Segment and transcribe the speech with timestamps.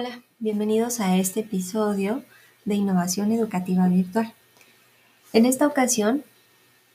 [0.00, 2.22] Hola, bienvenidos a este episodio
[2.64, 4.32] de Innovación Educativa Virtual.
[5.32, 6.22] En esta ocasión,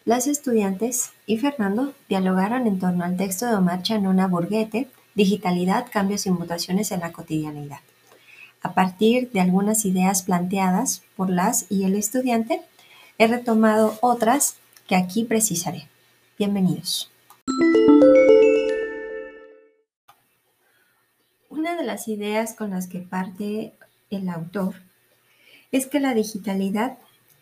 [0.06, 6.26] las estudiantes y Fernando dialogaron en torno al texto de Omar Chanona Burguete, Digitalidad, Cambios
[6.28, 7.80] y Mutaciones en la Cotidianidad.
[8.62, 12.62] A partir de algunas ideas planteadas por las y el estudiante,
[13.18, 14.56] he retomado otras
[14.88, 15.90] que aquí precisaré.
[16.38, 17.12] Bienvenidos.
[21.64, 23.72] Una de las ideas con las que parte
[24.10, 24.76] el autor
[25.72, 26.98] es que la digitalidad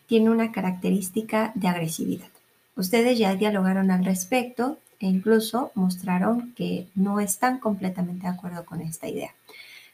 [0.06, 2.28] tiene una característica de agresividad.
[2.76, 8.80] Ustedes ya dialogaron al respecto e incluso mostraron que no están completamente de acuerdo con
[8.80, 9.34] esta idea.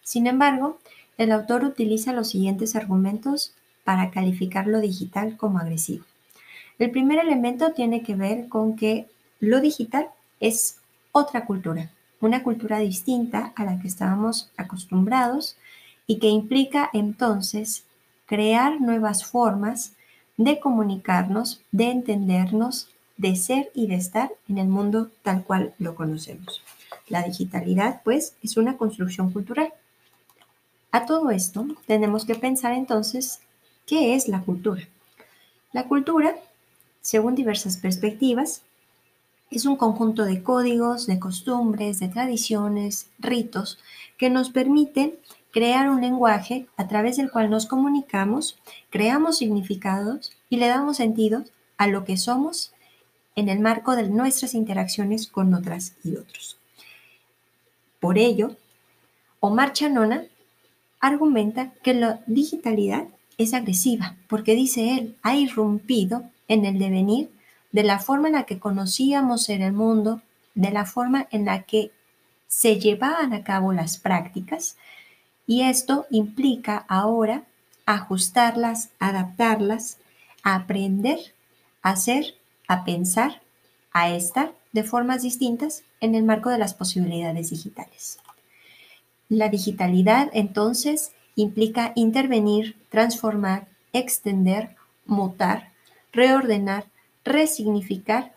[0.03, 0.79] Sin embargo,
[1.17, 6.05] el autor utiliza los siguientes argumentos para calificar lo digital como agresivo.
[6.79, 9.07] El primer elemento tiene que ver con que
[9.41, 10.77] lo digital es
[11.13, 15.57] otra cultura, una cultura distinta a la que estábamos acostumbrados
[16.07, 17.85] y que implica entonces
[18.27, 19.93] crear nuevas formas
[20.37, 25.95] de comunicarnos, de entendernos, de ser y de estar en el mundo tal cual lo
[25.95, 26.63] conocemos.
[27.09, 29.73] La digitalidad, pues, es una construcción cultural.
[30.93, 33.41] A todo esto, tenemos que pensar entonces,
[33.87, 34.87] ¿qué es la cultura?
[35.73, 36.37] La cultura,
[37.01, 38.63] según diversas perspectivas,
[39.51, 43.79] es un conjunto de códigos, de costumbres, de tradiciones, ritos
[44.17, 45.15] que nos permiten
[45.51, 48.59] crear un lenguaje a través del cual nos comunicamos,
[48.91, 51.45] creamos significados y le damos sentido
[51.79, 52.73] a lo que somos
[53.37, 56.59] en el marco de nuestras interacciones con otras y otros.
[58.01, 58.57] Por ello,
[59.41, 60.25] Omar Chanona
[61.01, 63.07] argumenta que la digitalidad
[63.39, 67.31] es agresiva, porque dice él, ha irrumpido en el devenir
[67.73, 70.23] de la forma en la que conocíamos en el mundo,
[70.55, 71.93] de la forma en la que
[72.47, 74.77] se llevaban a cabo las prácticas
[75.47, 77.45] y esto implica ahora
[77.87, 79.99] ajustarlas, adaptarlas,
[80.43, 81.19] aprender,
[81.83, 82.35] a hacer,
[82.67, 83.41] a pensar,
[83.93, 88.19] a estar de formas distintas en el marco de las posibilidades digitales.
[89.29, 94.77] La digitalidad entonces implica intervenir, transformar, extender,
[95.07, 95.71] mutar,
[96.13, 96.87] reordenar,
[97.29, 98.33] resignificar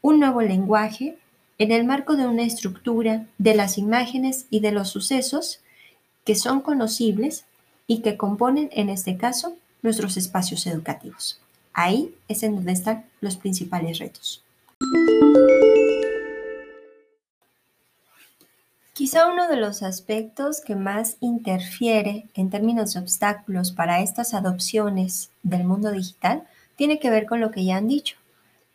[0.00, 1.18] un nuevo lenguaje
[1.58, 5.60] en el marco de una estructura de las imágenes y de los sucesos
[6.24, 7.44] que son conocibles
[7.86, 11.40] y que componen, en este caso, nuestros espacios educativos.
[11.72, 14.42] Ahí es en donde están los principales retos.
[18.92, 25.30] Quizá uno de los aspectos que más interfiere en términos de obstáculos para estas adopciones
[25.44, 26.42] del mundo digital
[26.74, 28.17] tiene que ver con lo que ya han dicho,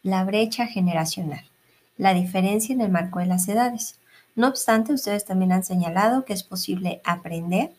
[0.03, 1.46] la brecha generacional,
[1.97, 4.00] la diferencia en el marco de las edades.
[4.36, 7.72] No obstante, ustedes también han señalado que es posible aprender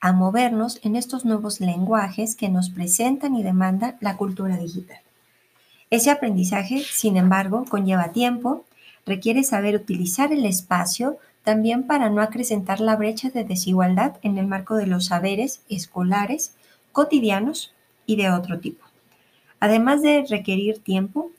[0.00, 4.98] a movernos en estos nuevos lenguajes que nos presentan y demandan la cultura digital.
[5.90, 8.64] Ese aprendizaje, sin embargo, conlleva tiempo,
[9.06, 14.46] requiere saber utilizar el espacio también para no acrecentar la brecha de desigualdad en el
[14.46, 16.54] marco de los saberes escolares,
[16.92, 17.72] cotidianos
[18.06, 18.84] y de otro tipo.
[19.58, 21.30] Además de requerir tiempo,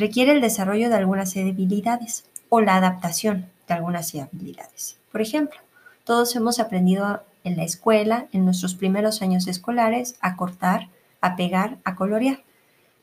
[0.00, 4.96] requiere el desarrollo de algunas habilidades o la adaptación de algunas habilidades.
[5.12, 5.60] Por ejemplo,
[6.04, 10.88] todos hemos aprendido en la escuela, en nuestros primeros años escolares, a cortar,
[11.20, 12.42] a pegar, a colorear,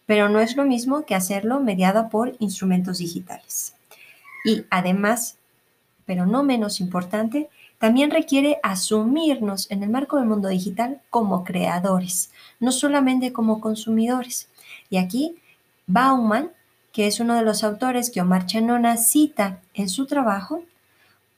[0.08, 3.76] pero no es lo mismo que hacerlo mediado por instrumentos digitales.
[4.44, 5.38] Y además,
[6.06, 12.32] pero no menos importante, también requiere asumirnos en el marco del mundo digital como creadores,
[12.60, 14.50] no solamente como consumidores.
[14.90, 15.36] Y aquí
[15.86, 16.52] Bauman
[16.98, 20.64] que es uno de los autores que Omar Chanona cita en su trabajo,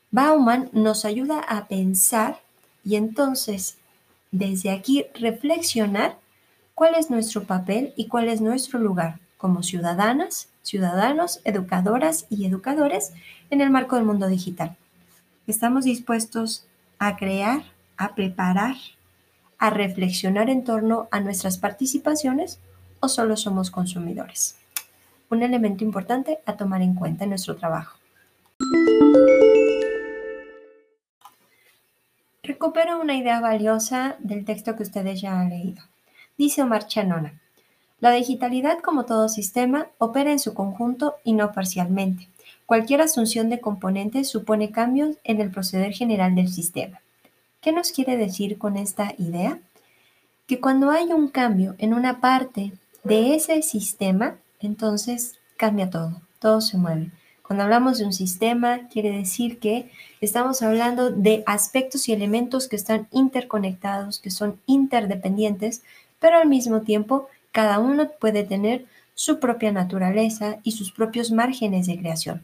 [0.09, 2.40] Bauman nos ayuda a pensar
[2.86, 3.78] y entonces
[4.31, 6.17] desde aquí reflexionar
[6.76, 13.12] cuál es nuestro papel y cuál es nuestro lugar como ciudadanas, ciudadanos, educadoras y educadores
[13.50, 14.78] en el marco del mundo digital.
[15.46, 16.67] Estamos dispuestos
[17.00, 17.64] a crear,
[17.97, 18.78] a preparar,
[19.58, 22.59] a reflexionar en torno a nuestras participaciones
[23.02, 24.55] o solo somos consumidores
[25.29, 27.97] un elemento importante a tomar en cuenta en nuestro trabajo.
[32.43, 35.84] Recupero una idea valiosa del texto que ustedes ya han leído.
[36.37, 37.40] Dice Omar Chanona,
[37.99, 42.28] la digitalidad, como todo sistema, opera en su conjunto y no parcialmente.
[42.66, 47.02] Cualquier asunción de componentes supone cambios en el proceder general del sistema.
[47.61, 49.59] ¿Qué nos quiere decir con esta idea?
[50.47, 52.72] Que cuando hay un cambio en una parte
[53.03, 57.11] de ese sistema, entonces cambia todo, todo se mueve.
[57.50, 59.90] Cuando hablamos de un sistema, quiere decir que
[60.22, 65.82] estamos hablando de aspectos y elementos que están interconectados, que son interdependientes,
[66.20, 68.85] pero al mismo tiempo cada uno puede tener
[69.16, 72.44] su propia naturaleza y sus propios márgenes de creación.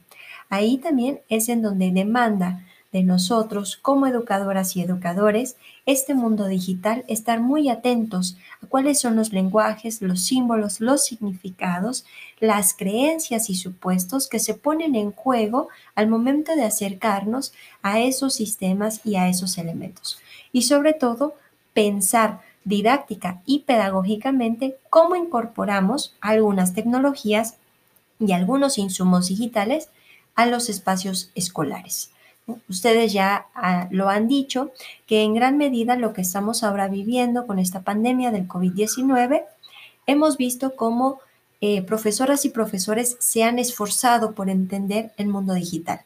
[0.50, 2.66] Ahí también es en donde demanda
[2.96, 9.18] de nosotros como educadoras y educadores este mundo digital estar muy atentos a cuáles son
[9.18, 12.06] los lenguajes, los símbolos, los significados,
[12.40, 17.52] las creencias y supuestos que se ponen en juego al momento de acercarnos
[17.82, 20.22] a esos sistemas y a esos elementos.
[20.54, 21.36] Y sobre todo,
[21.74, 27.58] pensar didáctica y pedagógicamente cómo incorporamos algunas tecnologías
[28.22, 29.90] y algunos insumos digitales
[30.36, 32.15] a los espacios escolares.
[32.70, 34.72] Ustedes ya ah, lo han dicho,
[35.08, 39.44] que en gran medida lo que estamos ahora viviendo con esta pandemia del COVID-19,
[40.06, 41.20] hemos visto cómo
[41.62, 46.02] eh, profesoras y profesores se han esforzado por entender el mundo digital.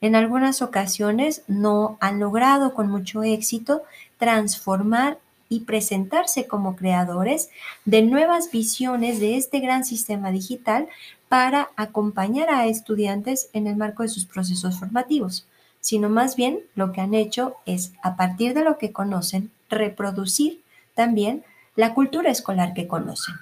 [0.00, 3.82] En algunas ocasiones no han logrado con mucho éxito
[4.18, 5.18] transformar
[5.48, 7.48] y presentarse como creadores
[7.84, 10.88] de nuevas visiones de este gran sistema digital
[11.28, 15.46] para acompañar a estudiantes en el marco de sus procesos formativos,
[15.88, 20.62] sino más bien lo que han hecho es, a partir de lo que conocen, reproducir
[20.92, 21.46] también
[21.76, 23.36] la cultura escolar que conocen.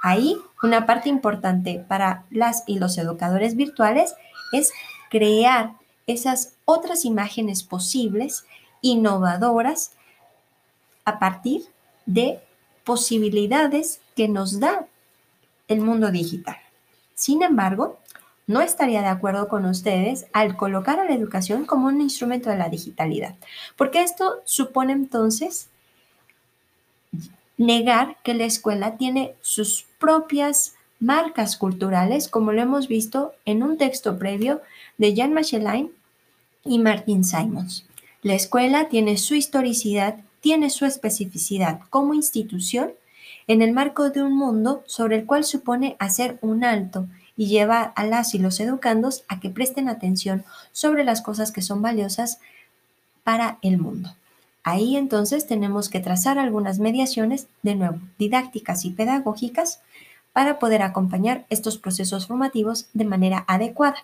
[0.00, 4.14] Ahí, una parte importante para las y los educadores virtuales
[4.52, 4.70] es
[5.10, 5.72] crear
[6.06, 8.44] esas otras imágenes posibles,
[8.80, 9.90] innovadoras,
[11.04, 11.62] a partir
[12.06, 12.38] de
[12.84, 14.86] posibilidades que nos da
[15.66, 16.58] el mundo digital.
[17.16, 17.98] Sin embargo,
[18.46, 22.58] no estaría de acuerdo con ustedes al colocar a la educación como un instrumento de
[22.58, 23.36] la digitalidad,
[23.76, 25.68] porque esto supone entonces
[27.56, 33.76] negar que la escuela tiene sus propias marcas culturales, como lo hemos visto en un
[33.76, 34.60] texto previo
[34.98, 35.90] de Jean Machelain
[36.64, 37.86] y Martin Simons.
[38.22, 42.92] La escuela tiene su historicidad, tiene su especificidad como institución
[43.48, 47.06] en el marco de un mundo sobre el cual supone hacer un alto
[47.36, 51.62] y lleva a las y los educandos a que presten atención sobre las cosas que
[51.62, 52.38] son valiosas
[53.24, 54.14] para el mundo.
[54.64, 59.80] Ahí entonces tenemos que trazar algunas mediaciones, de nuevo, didácticas y pedagógicas,
[60.32, 63.98] para poder acompañar estos procesos formativos de manera adecuada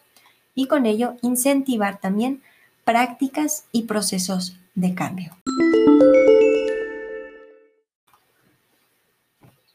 [0.54, 2.42] y con ello incentivar también
[2.84, 5.36] prácticas y procesos de cambio.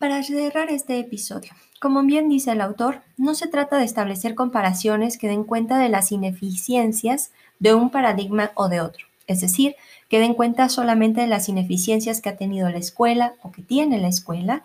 [0.03, 5.17] Para cerrar este episodio, como bien dice el autor, no se trata de establecer comparaciones
[5.17, 9.77] que den cuenta de las ineficiencias de un paradigma o de otro, es decir,
[10.09, 13.97] que den cuenta solamente de las ineficiencias que ha tenido la escuela o que tiene
[13.97, 14.63] la escuela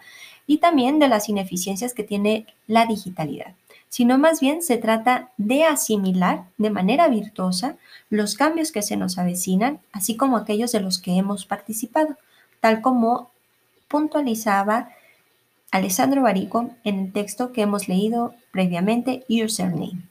[0.48, 3.54] y también de las ineficiencias que tiene la digitalidad,
[3.88, 7.76] sino más bien se trata de asimilar de manera virtuosa
[8.10, 12.16] los cambios que se nos avecinan, así como aquellos de los que hemos participado,
[12.60, 13.30] tal como
[13.86, 14.88] puntualizaba
[15.70, 20.02] Alessandro Barico en el texto que hemos leído previamente, Username.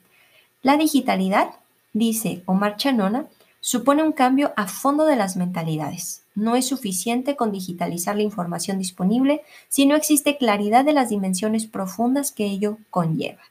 [0.61, 1.49] La digitalidad,
[1.93, 3.25] dice Omar Chanona,
[3.59, 6.21] supone un cambio a fondo de las mentalidades.
[6.35, 11.65] No es suficiente con digitalizar la información disponible si no existe claridad de las dimensiones
[11.65, 13.41] profundas que ello conlleva.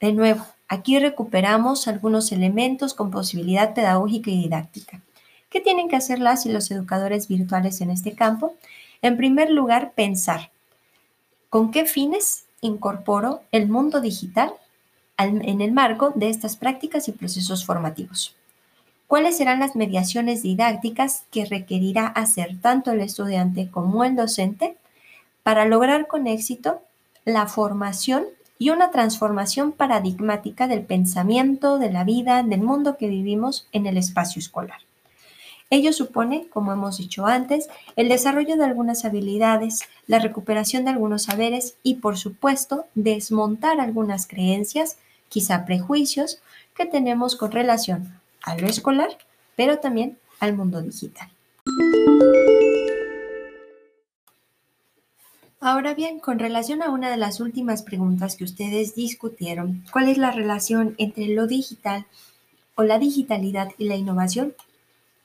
[0.00, 5.00] De nuevo, aquí recuperamos algunos elementos con posibilidad pedagógica y didáctica.
[5.48, 8.56] ¿Qué tienen que hacer las y los educadores virtuales en este campo?
[9.00, 10.50] En primer lugar, pensar
[11.54, 14.52] ¿Con qué fines incorporo el mundo digital
[15.16, 18.34] en el marco de estas prácticas y procesos formativos?
[19.06, 24.76] ¿Cuáles serán las mediaciones didácticas que requerirá hacer tanto el estudiante como el docente
[25.44, 26.82] para lograr con éxito
[27.24, 28.24] la formación
[28.58, 33.96] y una transformación paradigmática del pensamiento, de la vida, del mundo que vivimos en el
[33.96, 34.80] espacio escolar?
[35.74, 41.24] Ello supone, como hemos dicho antes, el desarrollo de algunas habilidades, la recuperación de algunos
[41.24, 46.38] saberes y, por supuesto, desmontar algunas creencias, quizá prejuicios,
[46.76, 49.18] que tenemos con relación a lo escolar,
[49.56, 51.28] pero también al mundo digital.
[55.58, 60.18] Ahora bien, con relación a una de las últimas preguntas que ustedes discutieron, ¿cuál es
[60.18, 62.06] la relación entre lo digital
[62.76, 64.54] o la digitalidad y la innovación?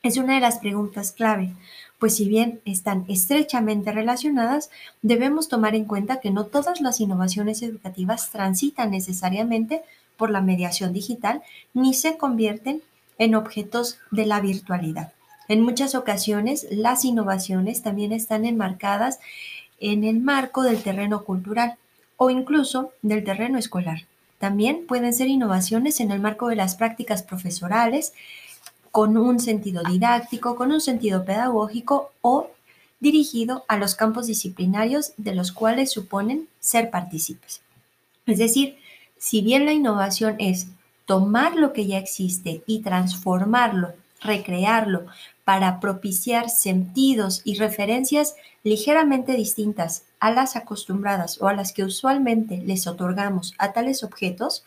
[0.01, 1.53] Es una de las preguntas clave,
[1.99, 4.69] pues si bien están estrechamente relacionadas,
[5.01, 9.81] debemos tomar en cuenta que no todas las innovaciones educativas transitan necesariamente
[10.15, 11.41] por la mediación digital
[11.73, 12.81] ni se convierten
[13.17, 15.11] en objetos de la virtualidad.
[15.49, 19.19] En muchas ocasiones, las innovaciones también están enmarcadas
[19.81, 21.75] en el marco del terreno cultural
[22.15, 24.05] o incluso del terreno escolar.
[24.37, 28.13] también pueden ser innovaciones en el marco de las prácticas profesorales,
[28.91, 32.49] con un sentido didáctico, con un sentido pedagógico o
[32.99, 37.61] dirigido a los campos disciplinarios de los cuales suponen ser partícipes.
[38.25, 38.77] Es decir,
[39.17, 40.67] si bien la innovación es
[41.05, 45.05] tomar lo que ya existe y transformarlo, recrearlo,
[45.43, 52.57] para propiciar sentidos y referencias ligeramente distintas a las acostumbradas o a las que usualmente
[52.57, 54.63] les otorgamos a tales objetos,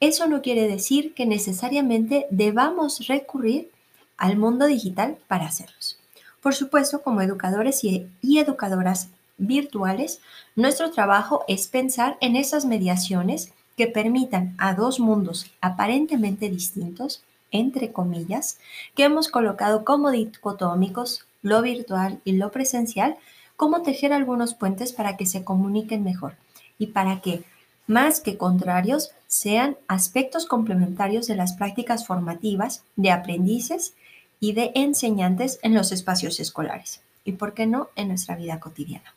[0.00, 3.70] eso no quiere decir que necesariamente debamos recurrir
[4.16, 5.98] al mundo digital para hacerlos.
[6.42, 10.20] Por supuesto, como educadores y, educadoras virtuales,
[10.54, 17.92] nuestro trabajo es pensar en esas mediaciones que permitan a dos mundos aparentemente distintos, entre
[17.92, 18.58] comillas,
[18.94, 23.16] que hemos colocado como dicotómicos, lo virtual y lo presencial,
[23.56, 26.36] cómo tejer algunos puentes para que se comuniquen mejor
[26.78, 27.44] y para que,
[27.86, 33.92] más que contrarios, sean aspectos complementarios de las prácticas formativas de aprendices
[34.40, 39.14] y de enseñantes en los espacios escolares y, por qué no, en nuestra vida cotidiana.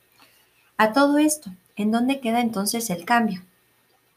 [0.77, 3.43] A todo esto, ¿en dónde queda entonces el cambio?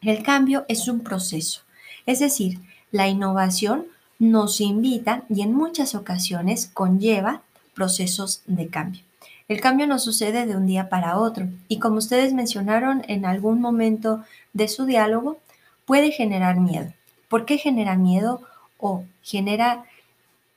[0.00, 1.60] El cambio es un proceso,
[2.04, 2.58] es decir,
[2.90, 3.86] la innovación
[4.18, 7.42] nos invita y en muchas ocasiones conlleva
[7.74, 9.02] procesos de cambio.
[9.46, 13.60] El cambio no sucede de un día para otro y como ustedes mencionaron en algún
[13.60, 15.38] momento de su diálogo,
[15.84, 16.92] puede generar miedo.
[17.28, 18.42] ¿Por qué genera miedo
[18.78, 19.84] o genera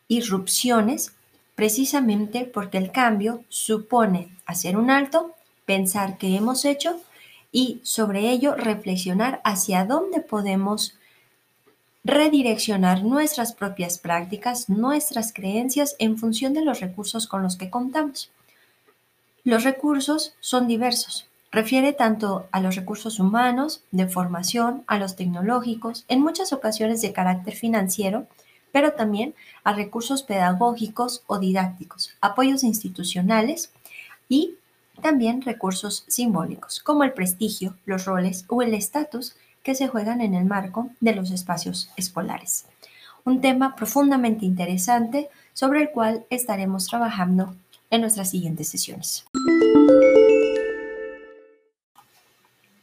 [0.08, 1.14] irrupciones,
[1.56, 5.34] precisamente porque el cambio supone hacer un alto,
[5.66, 7.02] pensar qué hemos hecho
[7.52, 10.96] y sobre ello reflexionar hacia dónde podemos
[12.04, 18.30] redireccionar nuestras propias prácticas, nuestras creencias en función de los recursos con los que contamos.
[19.44, 21.28] Los recursos son diversos.
[21.56, 27.14] Refiere tanto a los recursos humanos, de formación, a los tecnológicos, en muchas ocasiones de
[27.14, 28.28] carácter financiero,
[28.74, 29.34] pero también
[29.64, 33.72] a recursos pedagógicos o didácticos, apoyos institucionales
[34.28, 34.56] y
[35.02, 40.34] también recursos simbólicos, como el prestigio, los roles o el estatus que se juegan en
[40.36, 42.66] el marco de los espacios escolares.
[43.24, 47.56] Un tema profundamente interesante sobre el cual estaremos trabajando
[47.92, 49.24] en nuestras siguientes sesiones.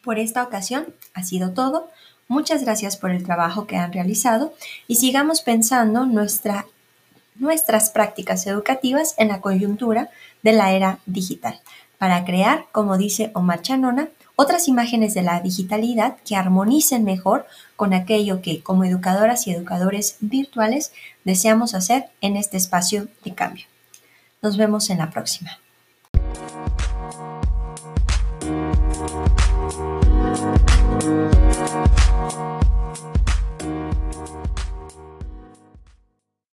[0.03, 1.89] Por esta ocasión ha sido todo.
[2.29, 4.55] Muchas gracias por el trabajo que han realizado
[4.87, 6.67] y sigamos pensando nuestra,
[7.37, 10.11] nuestras prácticas educativas en la coyuntura
[10.43, 11.61] de la era digital
[12.03, 17.95] para crear, como dice Omar Chanona, otras imágenes de la digitalidad que armonicen mejor con
[17.95, 20.91] aquello que como educadoras y educadores virtuales
[21.23, 23.67] deseamos hacer en este espacio de cambio.
[24.41, 25.62] Nos vemos en la próxima.